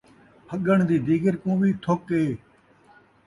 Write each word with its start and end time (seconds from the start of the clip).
پھڳݨ 0.47 0.77
دی 0.89 0.97
دیگر 1.07 1.35
کوں 1.41 1.55
وی 1.59 1.71
تھک 1.83 2.03
اے 2.15 2.23